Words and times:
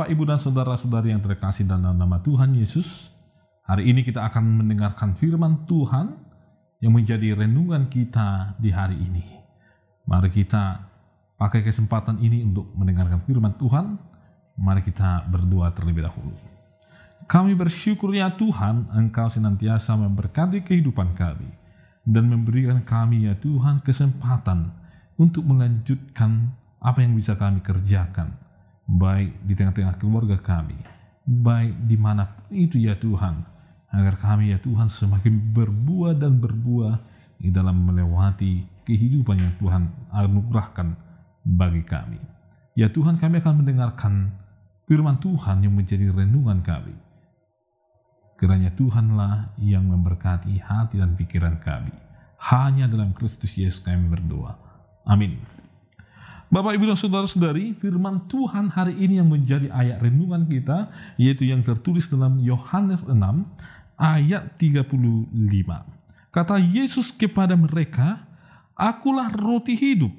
Bapak 0.00 0.16
Ibu 0.16 0.24
dan 0.32 0.40
Saudara-saudari 0.40 1.12
yang 1.12 1.20
terkasih 1.20 1.68
dalam 1.68 1.92
nama 1.92 2.24
Tuhan 2.24 2.56
Yesus. 2.56 3.12
Hari 3.68 3.84
ini 3.84 4.00
kita 4.00 4.24
akan 4.32 4.64
mendengarkan 4.64 5.12
firman 5.12 5.68
Tuhan 5.68 6.16
yang 6.80 6.96
menjadi 6.96 7.36
renungan 7.36 7.84
kita 7.92 8.56
di 8.56 8.72
hari 8.72 8.96
ini. 8.96 9.44
Mari 10.08 10.32
kita 10.32 10.88
pakai 11.36 11.60
kesempatan 11.60 12.16
ini 12.16 12.48
untuk 12.48 12.72
mendengarkan 12.80 13.20
firman 13.28 13.52
Tuhan. 13.60 14.00
Mari 14.56 14.88
kita 14.88 15.28
berdoa 15.28 15.68
terlebih 15.76 16.08
dahulu. 16.08 16.32
Kami 17.28 17.52
bersyukur 17.52 18.16
ya 18.16 18.32
Tuhan, 18.32 18.88
Engkau 18.96 19.28
senantiasa 19.28 20.00
memberkati 20.00 20.64
kehidupan 20.64 21.12
kami 21.12 21.52
dan 22.08 22.24
memberikan 22.24 22.80
kami 22.88 23.28
ya 23.28 23.36
Tuhan 23.36 23.84
kesempatan 23.84 24.72
untuk 25.20 25.44
melanjutkan 25.44 26.56
apa 26.80 27.04
yang 27.04 27.12
bisa 27.12 27.36
kami 27.36 27.60
kerjakan 27.60 28.48
baik 28.90 29.46
di 29.46 29.54
tengah-tengah 29.54 29.94
keluarga 30.02 30.34
kami, 30.42 30.74
baik 31.22 31.86
di 31.86 31.94
mana 31.94 32.34
itu 32.50 32.82
ya 32.82 32.98
Tuhan, 32.98 33.46
agar 33.94 34.18
kami 34.18 34.50
ya 34.50 34.58
Tuhan 34.58 34.90
semakin 34.90 35.54
berbuah 35.54 36.18
dan 36.18 36.42
berbuah 36.42 36.98
di 37.38 37.54
dalam 37.54 37.86
melewati 37.86 38.82
kehidupan 38.82 39.38
yang 39.38 39.54
Tuhan 39.62 39.82
anugerahkan 40.10 40.98
bagi 41.46 41.86
kami. 41.86 42.18
Ya 42.74 42.90
Tuhan 42.90 43.18
kami 43.18 43.38
akan 43.38 43.62
mendengarkan 43.62 44.14
firman 44.90 45.22
Tuhan 45.22 45.62
yang 45.62 45.74
menjadi 45.74 46.10
renungan 46.10 46.62
kami. 46.66 46.94
Kiranya 48.40 48.72
Tuhanlah 48.72 49.52
yang 49.60 49.86
memberkati 49.86 50.58
hati 50.64 50.96
dan 50.96 51.14
pikiran 51.14 51.60
kami. 51.60 51.92
Hanya 52.40 52.88
dalam 52.88 53.12
Kristus 53.12 53.52
Yesus 53.60 53.84
kami 53.84 54.08
berdoa. 54.08 54.56
Amin. 55.04 55.36
Bapak 56.50 56.74
Ibu 56.74 56.90
dan 56.90 56.98
Saudara-saudari, 56.98 57.78
firman 57.78 58.26
Tuhan 58.26 58.74
hari 58.74 58.98
ini 58.98 59.22
yang 59.22 59.30
menjadi 59.30 59.70
ayat 59.70 60.02
renungan 60.02 60.50
kita, 60.50 60.90
yaitu 61.14 61.46
yang 61.46 61.62
tertulis 61.62 62.10
dalam 62.10 62.42
Yohanes 62.42 63.06
6 63.06 63.14
ayat 63.94 64.58
35. 64.58 65.30
Kata 66.34 66.58
Yesus 66.58 67.14
kepada 67.14 67.54
mereka, 67.54 68.26
Akulah 68.74 69.30
roti 69.30 69.78
hidup. 69.78 70.10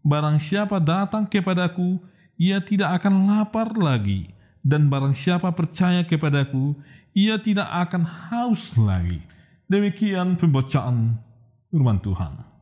Barang 0.00 0.40
siapa 0.40 0.80
datang 0.80 1.28
kepadaku, 1.28 2.00
ia 2.40 2.64
tidak 2.64 3.04
akan 3.04 3.28
lapar 3.28 3.76
lagi. 3.76 4.32
Dan 4.64 4.88
barang 4.88 5.12
siapa 5.12 5.52
percaya 5.52 6.00
kepadaku, 6.00 6.80
ia 7.12 7.36
tidak 7.36 7.68
akan 7.68 8.08
haus 8.08 8.72
lagi. 8.80 9.20
Demikian 9.68 10.40
pembacaan 10.40 11.20
firman 11.68 12.00
Tuhan. 12.00 12.53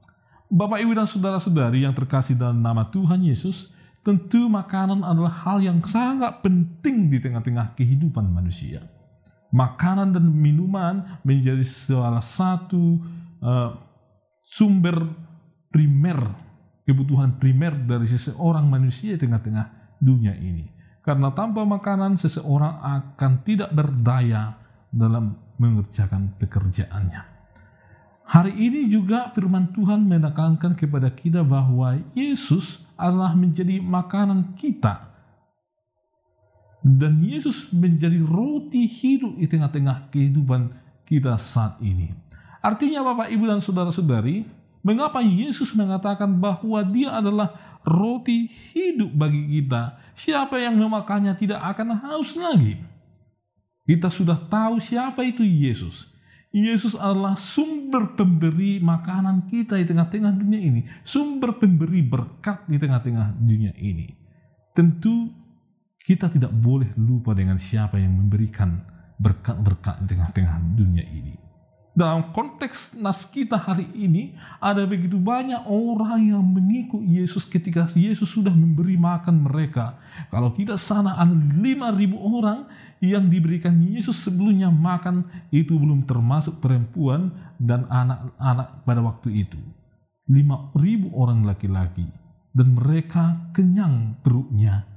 Bapak, 0.53 0.85
Ibu, 0.85 0.93
dan 0.93 1.09
saudara-saudari 1.09 1.81
yang 1.81 1.97
terkasih 1.97 2.37
dalam 2.37 2.61
nama 2.61 2.85
Tuhan 2.93 3.25
Yesus, 3.25 3.73
tentu 4.05 4.53
makanan 4.53 5.01
adalah 5.01 5.33
hal 5.49 5.65
yang 5.65 5.81
sangat 5.81 6.45
penting 6.45 7.09
di 7.09 7.17
tengah-tengah 7.17 7.73
kehidupan 7.73 8.29
manusia. 8.29 8.85
Makanan 9.49 10.13
dan 10.13 10.29
minuman 10.29 11.17
menjadi 11.25 11.65
salah 11.65 12.21
satu 12.21 13.01
uh, 13.41 13.81
sumber 14.45 15.09
primer, 15.73 16.21
kebutuhan 16.85 17.41
primer 17.41 17.73
dari 17.73 18.05
seseorang 18.05 18.69
manusia 18.69 19.17
di 19.17 19.25
tengah-tengah 19.25 19.97
dunia 20.05 20.37
ini. 20.37 20.69
Karena 21.01 21.33
tanpa 21.33 21.65
makanan, 21.65 22.21
seseorang 22.21 22.77
akan 22.77 23.33
tidak 23.41 23.73
berdaya 23.73 24.53
dalam 24.93 25.33
mengerjakan 25.57 26.37
pekerjaannya. 26.37 27.32
Hari 28.27 28.55
ini 28.55 28.89
juga 28.89 29.29
firman 29.35 29.75
Tuhan 29.75 30.07
menekankan 30.07 30.79
kepada 30.79 31.11
kita 31.13 31.43
bahwa 31.43 31.99
Yesus 32.17 32.81
adalah 32.95 33.35
menjadi 33.35 33.83
makanan 33.83 34.57
kita. 34.57 35.11
Dan 36.83 37.23
Yesus 37.23 37.71
menjadi 37.71 38.19
roti 38.23 38.91
hidup 38.91 39.39
di 39.39 39.47
tengah-tengah 39.47 40.11
kehidupan 40.11 40.75
kita 41.07 41.39
saat 41.39 41.79
ini. 41.79 42.11
Artinya 42.63 43.03
Bapak, 43.07 43.31
Ibu, 43.31 43.45
dan 43.47 43.63
Saudara-saudari, 43.63 44.47
mengapa 44.83 45.23
Yesus 45.23 45.75
mengatakan 45.75 46.31
bahwa 46.39 46.83
dia 46.87 47.15
adalah 47.15 47.55
roti 47.87 48.47
hidup 48.47 49.11
bagi 49.15 49.47
kita. 49.59 49.99
Siapa 50.15 50.59
yang 50.59 50.79
memakannya 50.79 51.35
tidak 51.39 51.63
akan 51.75 51.99
haus 52.03 52.35
lagi. 52.39 52.79
Kita 53.83 54.07
sudah 54.07 54.39
tahu 54.39 54.79
siapa 54.79 55.27
itu 55.27 55.43
Yesus. 55.43 56.12
Yesus 56.53 56.93
adalah 56.93 57.33
sumber 57.33 58.13
pemberi 58.13 58.77
makanan 58.77 59.49
kita 59.49 59.81
di 59.81 59.89
tengah-tengah 59.89 60.37
dunia 60.37 60.61
ini, 60.61 60.85
sumber 61.01 61.57
pemberi 61.57 62.05
berkat 62.05 62.69
di 62.69 62.77
tengah-tengah 62.77 63.41
dunia 63.41 63.73
ini. 63.81 64.13
Tentu 64.77 65.33
kita 65.97 66.29
tidak 66.29 66.53
boleh 66.53 66.93
lupa 67.01 67.33
dengan 67.33 67.57
siapa 67.57 67.97
yang 67.97 68.13
memberikan 68.13 68.85
berkat-berkat 69.17 70.05
di 70.05 70.07
tengah-tengah 70.13 70.57
dunia 70.77 71.05
ini. 71.09 71.42
Dalam 71.93 72.33
konteks 72.33 72.97
nas 72.97 73.29
kita 73.29 73.61
hari 73.61 73.85
ini, 73.93 74.33
ada 74.57 74.89
begitu 74.89 75.21
banyak 75.21 75.69
orang 75.69 76.25
yang 76.25 76.41
mengikut 76.41 77.05
Yesus 77.05 77.45
ketika 77.45 77.85
Yesus 77.93 78.33
sudah 78.33 78.49
memberi 78.49 78.97
makan 78.97 79.45
mereka. 79.45 80.01
Kalau 80.33 80.49
tidak 80.57 80.81
salah 80.81 81.21
ada 81.21 81.37
5.000 81.37 82.17
orang 82.17 82.65
yang 83.05 83.29
diberikan 83.29 83.77
Yesus 83.85 84.25
sebelumnya 84.25 84.73
makan 84.73 85.29
itu 85.53 85.77
belum 85.77 86.09
termasuk 86.09 86.65
perempuan 86.65 87.29
dan 87.61 87.85
anak-anak 87.93 88.89
pada 88.89 89.01
waktu 89.05 89.45
itu. 89.45 89.61
Lima 90.33 90.73
ribu 90.73 91.13
orang 91.13 91.45
laki-laki 91.45 92.09
dan 92.57 92.73
mereka 92.73 93.53
kenyang 93.53 94.17
perutnya. 94.25 94.89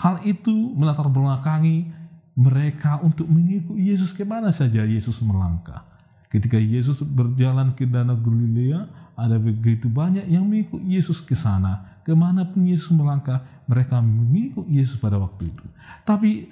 Hal 0.00 0.24
itu 0.24 0.72
melatar 0.72 1.12
belakangi 1.12 1.84
mereka 2.32 2.96
untuk 3.04 3.28
mengikuti 3.28 3.92
Yesus 3.92 4.16
ke 4.16 4.24
mana 4.24 4.48
saja 4.48 4.88
Yesus 4.88 5.20
melangkah. 5.20 5.99
Ketika 6.30 6.62
Yesus 6.62 7.02
berjalan 7.02 7.74
ke 7.74 7.90
Danau 7.90 8.14
Galilea, 8.14 8.86
ada 9.18 9.34
begitu 9.34 9.90
banyak 9.90 10.30
yang 10.30 10.46
mengikut 10.46 10.78
Yesus 10.86 11.18
ke 11.18 11.34
sana. 11.34 12.00
Ke 12.06 12.14
mana 12.14 12.46
pun 12.46 12.62
Yesus 12.62 12.94
melangkah, 12.94 13.42
mereka 13.66 13.98
mengikut 13.98 14.62
Yesus 14.70 14.94
pada 15.02 15.18
waktu 15.18 15.50
itu. 15.50 15.66
Tapi 16.06 16.46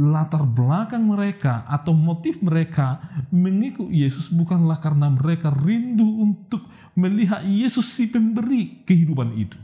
latar 0.00 0.48
belakang 0.48 1.04
mereka 1.04 1.68
atau 1.68 1.92
motif 1.92 2.40
mereka 2.40 3.04
mengikut 3.28 3.92
Yesus 3.92 4.32
bukanlah 4.32 4.80
karena 4.80 5.12
mereka 5.12 5.52
rindu 5.52 6.08
untuk 6.24 6.64
melihat 6.96 7.44
Yesus 7.44 7.84
si 7.84 8.08
pemberi 8.08 8.82
kehidupan 8.88 9.36
itu. 9.36 9.60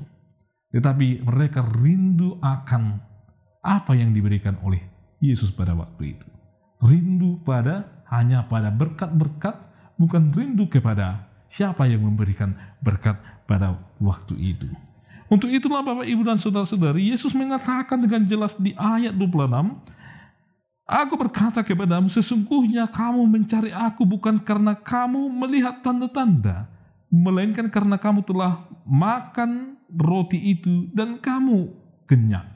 Tetapi 0.77 1.25
mereka 1.25 1.65
rindu 1.65 2.37
akan 2.43 3.01
apa 3.65 3.97
yang 3.97 4.13
diberikan 4.13 4.61
oleh 4.61 4.83
Yesus 5.25 5.49
pada 5.55 5.73
waktu 5.73 6.21
itu. 6.21 6.34
Rindu 6.85 7.41
pada 7.41 8.05
hanya 8.13 8.45
pada 8.45 8.69
berkat-berkat, 8.69 9.57
bukan 9.97 10.29
rindu 10.37 10.69
kepada 10.69 11.25
siapa 11.49 11.89
yang 11.89 12.05
memberikan 12.05 12.53
berkat 12.85 13.17
pada 13.49 13.81
waktu 13.97 14.37
itu. 14.37 14.69
Untuk 15.33 15.49
itulah 15.49 15.81
Bapak 15.81 16.05
Ibu 16.05 16.23
dan 16.29 16.37
Saudara-saudari, 16.37 17.09
Yesus 17.09 17.33
mengatakan 17.33 17.97
dengan 17.97 18.29
jelas 18.29 18.61
di 18.61 18.77
ayat 18.77 19.17
26, 19.17 19.81
Aku 20.85 21.17
berkata 21.17 21.65
kepadamu, 21.65 22.13
sesungguhnya 22.13 22.85
kamu 22.93 23.25
mencari 23.25 23.73
aku 23.73 24.05
bukan 24.05 24.37
karena 24.37 24.77
kamu 24.77 25.33
melihat 25.33 25.81
tanda-tanda, 25.81 26.69
melainkan 27.09 27.73
karena 27.73 27.97
kamu 27.97 28.21
telah 28.21 28.69
makan 28.85 29.81
roti 29.89 30.53
itu 30.53 30.93
dan 30.93 31.17
kamu 31.17 31.73
kenyang. 32.05 32.53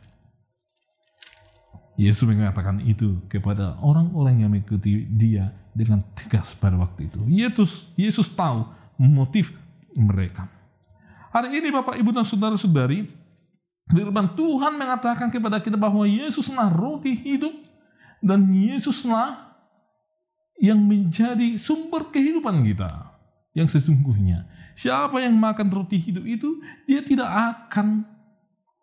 Yesus 1.98 2.30
mengatakan 2.30 2.78
itu 2.86 3.18
kepada 3.26 3.74
orang-orang 3.82 4.46
yang 4.46 4.54
mengikuti 4.54 5.02
dia 5.10 5.50
dengan 5.74 6.06
tegas 6.14 6.54
pada 6.54 6.78
waktu 6.78 7.10
itu. 7.10 7.18
Yesus, 7.26 7.90
Yesus 7.98 8.30
tahu 8.30 8.70
motif 9.02 9.50
mereka. 9.98 10.46
Hari 11.34 11.58
ini 11.58 11.74
Bapak, 11.74 11.98
Ibu, 11.98 12.14
dan 12.14 12.22
Saudara-saudari, 12.22 13.10
firman 13.90 14.30
Tuhan 14.38 14.78
mengatakan 14.78 15.26
kepada 15.26 15.58
kita 15.58 15.74
bahwa 15.74 16.06
Yesuslah 16.06 16.70
roti 16.70 17.18
hidup 17.18 17.52
dan 18.22 18.46
Yesuslah 18.46 19.58
yang 20.62 20.78
menjadi 20.78 21.58
sumber 21.58 22.14
kehidupan 22.14 22.62
kita 22.62 23.14
yang 23.58 23.66
sesungguhnya. 23.66 24.46
Siapa 24.78 25.18
yang 25.18 25.34
makan 25.34 25.66
roti 25.74 25.98
hidup 25.98 26.22
itu, 26.22 26.62
dia 26.86 27.02
tidak 27.02 27.26
akan 27.26 28.06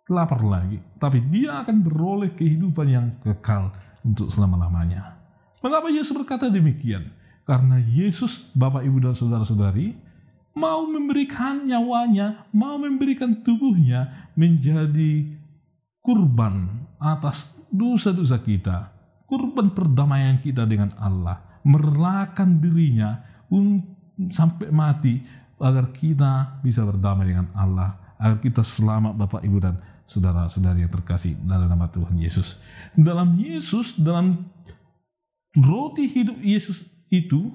lapar 0.05 0.41
lagi, 0.45 0.77
tapi 1.01 1.21
dia 1.29 1.65
akan 1.65 1.81
beroleh 1.81 2.33
kehidupan 2.37 2.87
yang 2.87 3.07
kekal 3.21 3.73
untuk 4.05 4.29
selama-lamanya. 4.29 5.17
Mengapa 5.65 5.89
Yesus 5.89 6.13
berkata 6.13 6.45
demikian? 6.49 7.09
Karena 7.45 7.77
Yesus, 7.77 8.49
Bapak, 8.53 8.85
Ibu, 8.85 9.01
dan 9.01 9.13
Saudara-saudari, 9.17 9.93
mau 10.57 10.85
memberikan 10.85 11.65
nyawanya, 11.65 12.49
mau 12.53 12.77
memberikan 12.77 13.41
tubuhnya 13.45 14.29
menjadi 14.37 15.33
kurban 16.01 16.85
atas 17.01 17.57
dosa-dosa 17.73 18.41
kita 18.41 18.95
kurban 19.25 19.73
perdamaian 19.73 20.37
kita 20.39 20.63
dengan 20.69 20.93
Allah, 21.01 21.61
merelakan 21.65 22.61
dirinya 22.61 23.25
sampai 24.29 24.69
mati 24.69 25.21
agar 25.57 25.89
kita 25.91 26.61
bisa 26.61 26.85
berdamai 26.85 27.33
dengan 27.33 27.49
Allah, 27.57 28.15
agar 28.21 28.37
kita 28.39 28.61
selamat 28.61 29.17
Bapak 29.17 29.41
Ibu 29.41 29.57
dan 29.59 29.75
saudara-saudari 30.05 30.85
yang 30.85 30.93
terkasih 30.93 31.33
dalam 31.41 31.69
nama 31.69 31.89
Tuhan 31.89 32.17
Yesus. 32.17 32.61
Dalam 32.93 33.37
Yesus, 33.41 33.97
dalam 33.97 34.45
roti 35.57 36.05
hidup 36.05 36.37
Yesus 36.41 36.85
itu, 37.09 37.49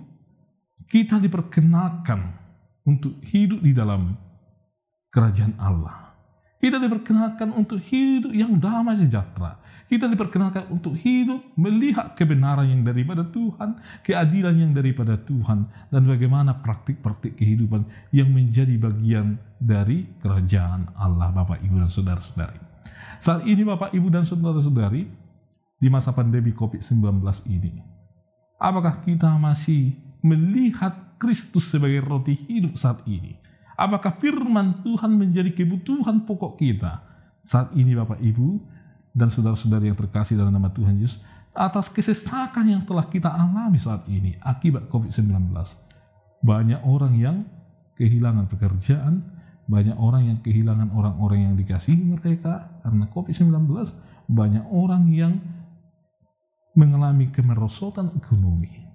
kita 0.91 1.23
diperkenalkan 1.23 2.35
untuk 2.83 3.15
hidup 3.31 3.63
di 3.63 3.71
dalam 3.71 4.19
kerajaan 5.15 5.55
Allah. 5.63 6.17
Kita 6.61 6.77
diperkenalkan 6.77 7.55
untuk 7.55 7.81
hidup 7.81 8.35
yang 8.35 8.59
damai 8.59 8.99
sejahtera. 8.99 9.60
Kita 9.91 10.07
diperkenalkan 10.07 10.71
untuk 10.71 10.95
hidup 10.95 11.51
melihat 11.59 12.15
kebenaran 12.15 12.71
yang 12.71 12.87
daripada 12.87 13.27
Tuhan, 13.27 13.75
keadilan 14.07 14.55
yang 14.55 14.71
daripada 14.71 15.19
Tuhan, 15.19 15.67
dan 15.91 16.03
bagaimana 16.07 16.63
praktik-praktik 16.63 17.35
kehidupan 17.35 17.91
yang 18.15 18.31
menjadi 18.31 18.79
bagian 18.79 19.43
dari 19.59 20.07
kerajaan 20.23 20.95
Allah, 20.95 21.35
Bapak, 21.35 21.59
Ibu, 21.67 21.83
dan 21.83 21.91
Saudara-saudari. 21.91 22.63
Saat 23.19 23.51
ini 23.51 23.67
Bapak, 23.67 23.91
Ibu, 23.91 24.07
dan 24.15 24.23
Saudara-saudari, 24.23 25.11
di 25.81 25.89
masa 25.91 26.15
pandemi 26.15 26.55
COVID-19 26.55 27.27
ini, 27.51 27.83
apakah 28.63 29.03
kita 29.03 29.35
masih 29.43 29.99
melihat 30.23 31.19
Kristus 31.19 31.67
sebagai 31.67 32.07
roti 32.07 32.39
hidup 32.39 32.79
saat 32.79 33.03
ini? 33.11 33.43
Apakah 33.75 34.23
firman 34.23 34.87
Tuhan 34.87 35.19
menjadi 35.19 35.51
kebutuhan 35.51 36.23
pokok 36.31 36.63
kita 36.63 37.03
saat 37.43 37.75
ini 37.75 37.97
Bapak 37.97 38.23
Ibu 38.23 38.79
dan 39.11 39.29
saudara-saudari 39.29 39.91
yang 39.91 39.99
terkasih 39.99 40.39
dalam 40.39 40.55
nama 40.55 40.71
Tuhan 40.71 40.99
Yesus 40.99 41.23
atas 41.51 41.91
kesesakan 41.91 42.67
yang 42.71 42.83
telah 42.87 43.11
kita 43.11 43.27
alami 43.27 43.79
saat 43.79 44.07
ini 44.07 44.39
akibat 44.39 44.87
COVID-19. 44.87 45.51
Banyak 46.41 46.81
orang 46.87 47.15
yang 47.19 47.37
kehilangan 47.99 48.47
pekerjaan, 48.47 49.27
banyak 49.67 49.99
orang 49.99 50.31
yang 50.31 50.39
kehilangan 50.41 50.95
orang-orang 50.95 51.51
yang 51.51 51.55
dikasihi 51.59 52.01
mereka 52.01 52.71
karena 52.87 53.05
COVID-19, 53.11 53.67
banyak 54.31 54.65
orang 54.71 55.05
yang 55.11 55.43
mengalami 56.79 57.29
kemerosotan 57.35 58.15
ekonomi. 58.15 58.87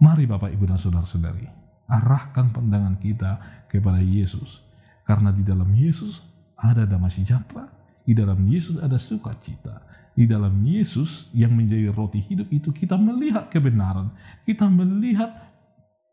Mari 0.00 0.24
Bapak 0.24 0.52
Ibu 0.52 0.64
dan 0.64 0.80
Saudara-saudari, 0.80 1.44
arahkan 1.88 2.52
pandangan 2.52 2.96
kita 3.00 3.64
kepada 3.68 4.00
Yesus. 4.00 4.64
Karena 5.04 5.34
di 5.34 5.42
dalam 5.42 5.68
Yesus 5.74 6.22
ada 6.56 6.86
damai 6.86 7.10
sejahtera, 7.10 7.79
di 8.04 8.12
dalam 8.16 8.40
Yesus 8.48 8.80
ada 8.80 8.96
sukacita, 8.96 9.84
di 10.16 10.24
dalam 10.28 10.52
Yesus 10.64 11.30
yang 11.32 11.54
menjadi 11.54 11.92
roti 11.94 12.20
hidup 12.20 12.48
itu 12.52 12.74
kita 12.74 12.98
melihat 12.98 13.48
kebenaran, 13.48 14.10
kita 14.44 14.66
melihat 14.68 15.30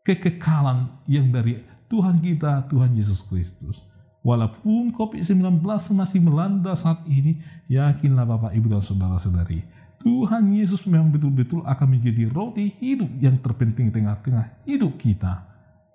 kekekalan 0.06 0.88
yang 1.04 1.28
dari 1.28 1.60
Tuhan 1.88 2.20
kita, 2.20 2.68
Tuhan 2.68 2.96
Yesus 2.96 3.24
Kristus. 3.24 3.84
Walaupun 4.24 4.92
COVID-19 4.92 5.62
masih 5.94 6.20
melanda 6.20 6.76
saat 6.76 7.00
ini, 7.08 7.40
yakinlah 7.70 8.28
Bapak, 8.28 8.52
Ibu, 8.52 8.66
dan 8.76 8.82
Saudara-saudari, 8.84 9.64
Tuhan 10.02 10.52
Yesus 10.52 10.84
memang 10.84 11.10
betul-betul 11.10 11.64
akan 11.64 11.86
menjadi 11.96 12.28
roti 12.28 12.70
hidup 12.78 13.08
yang 13.18 13.40
terpenting 13.40 13.90
tengah-tengah 13.90 14.62
hidup 14.68 14.94
kita 15.00 15.48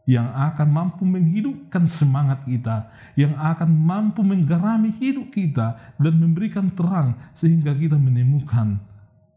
yang 0.03 0.27
akan 0.35 0.67
mampu 0.67 1.07
menghidupkan 1.07 1.87
semangat 1.87 2.43
kita, 2.43 2.91
yang 3.15 3.39
akan 3.39 3.71
mampu 3.71 4.19
menggarami 4.19 4.91
hidup 4.99 5.31
kita 5.31 5.95
dan 5.95 6.13
memberikan 6.19 6.67
terang 6.75 7.15
sehingga 7.31 7.71
kita 7.71 7.95
menemukan 7.95 8.83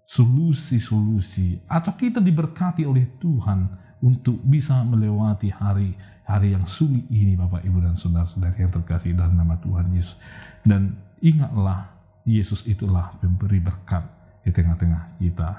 solusi-solusi 0.07 1.63
atau 1.71 1.95
kita 1.95 2.19
diberkati 2.19 2.83
oleh 2.83 3.07
Tuhan 3.19 3.67
untuk 4.03 4.39
bisa 4.43 4.83
melewati 4.83 5.55
hari-hari 5.55 6.55
yang 6.55 6.67
sulit 6.67 7.07
ini 7.11 7.39
Bapak 7.39 7.63
Ibu 7.63 7.83
dan 7.83 7.95
Saudara-saudari 7.95 8.67
yang 8.67 8.75
terkasih 8.75 9.15
dalam 9.15 9.39
nama 9.39 9.59
Tuhan 9.63 9.91
Yesus. 9.95 10.19
Dan 10.67 10.99
ingatlah 11.23 11.95
Yesus 12.27 12.67
itulah 12.67 13.15
pemberi 13.23 13.63
berkat 13.63 14.03
di 14.43 14.51
tengah-tengah 14.51 15.19
kita 15.19 15.51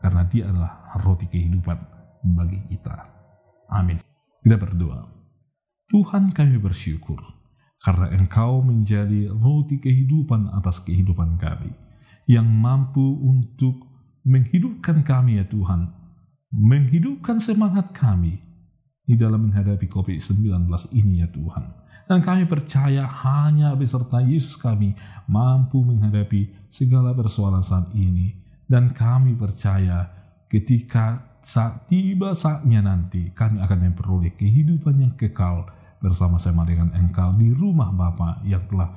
karena 0.00 0.22
dia 0.28 0.44
adalah 0.48 0.92
roti 1.00 1.24
kehidupan 1.24 1.78
bagi 2.36 2.60
kita. 2.68 2.96
Amin. 3.72 4.00
Kita 4.42 4.58
berdoa. 4.58 5.06
Tuhan 5.86 6.34
kami 6.34 6.58
bersyukur 6.58 7.22
karena 7.78 8.10
Engkau 8.10 8.58
menjadi 8.58 9.30
roti 9.30 9.78
kehidupan 9.78 10.50
atas 10.50 10.82
kehidupan 10.82 11.38
kami 11.38 11.70
yang 12.26 12.50
mampu 12.50 13.22
untuk 13.22 13.86
menghidupkan 14.26 15.06
kami 15.06 15.38
ya 15.38 15.46
Tuhan, 15.46 15.94
menghidupkan 16.50 17.38
semangat 17.38 17.94
kami 17.94 18.42
di 19.06 19.14
dalam 19.14 19.46
menghadapi 19.46 19.86
COVID-19 19.86 20.66
ini 20.90 21.22
ya 21.22 21.30
Tuhan. 21.30 21.64
Dan 22.10 22.18
kami 22.18 22.50
percaya 22.50 23.06
hanya 23.06 23.78
beserta 23.78 24.18
Yesus 24.18 24.58
kami 24.58 24.98
mampu 25.30 25.86
menghadapi 25.86 26.66
segala 26.66 27.14
persoalan 27.14 27.62
saat 27.62 27.94
ini. 27.94 28.42
Dan 28.66 28.90
kami 28.90 29.38
percaya 29.38 30.10
ketika 30.50 31.31
saat 31.42 31.90
tiba 31.90 32.38
saatnya 32.38 32.86
nanti 32.86 33.34
kami 33.34 33.58
akan 33.58 33.90
memperoleh 33.90 34.38
kehidupan 34.38 34.94
yang 35.02 35.14
kekal 35.18 35.66
bersama-sama 35.98 36.62
dengan 36.62 36.94
engkau 36.94 37.34
di 37.34 37.50
rumah 37.50 37.90
Bapa 37.90 38.38
yang 38.46 38.62
telah 38.70 38.94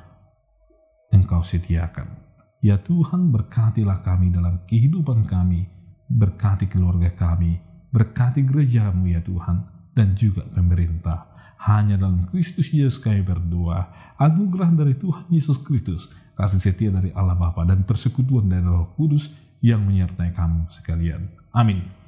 engkau 1.10 1.42
sediakan. 1.42 2.22
Ya 2.62 2.78
Tuhan 2.82 3.34
berkatilah 3.34 4.06
kami 4.06 4.30
dalam 4.30 4.62
kehidupan 4.66 5.26
kami, 5.26 5.70
berkati 6.10 6.70
keluarga 6.70 7.14
kami, 7.14 7.62
berkati 7.90 8.46
gerejamu 8.46 9.10
ya 9.10 9.22
Tuhan, 9.22 9.66
dan 9.94 10.14
juga 10.14 10.46
pemerintah. 10.50 11.34
Hanya 11.66 11.98
dalam 11.98 12.30
Kristus 12.30 12.70
Yesus 12.70 13.02
kami 13.02 13.26
berdoa, 13.26 13.90
anugerah 14.22 14.70
dari 14.74 14.94
Tuhan 14.94 15.30
Yesus 15.34 15.58
Kristus, 15.62 16.14
kasih 16.38 16.62
setia 16.62 16.90
dari 16.94 17.10
Allah 17.14 17.34
Bapa 17.34 17.66
dan 17.66 17.86
persekutuan 17.86 18.46
dari 18.46 18.66
Roh 18.66 18.94
Kudus 18.94 19.34
yang 19.66 19.82
menyertai 19.82 20.30
kamu 20.30 20.70
sekalian. 20.70 21.26
Amin. 21.50 22.05